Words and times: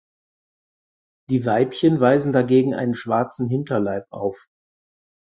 Die 1.29 1.45
Weibchen 1.45 1.99
weisen 1.99 2.31
dagegen 2.31 2.73
einen 2.73 2.95
schwarzen 2.95 3.49
Hinterleib 3.49 4.07
auf. 4.11 4.47